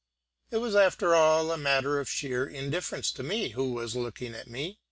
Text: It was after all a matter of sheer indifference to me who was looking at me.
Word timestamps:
It 0.49 0.57
was 0.57 0.75
after 0.75 1.13
all 1.13 1.51
a 1.51 1.59
matter 1.59 1.99
of 1.99 2.09
sheer 2.09 2.47
indifference 2.47 3.11
to 3.11 3.21
me 3.21 3.49
who 3.49 3.71
was 3.73 3.95
looking 3.95 4.33
at 4.33 4.49
me. 4.49 4.79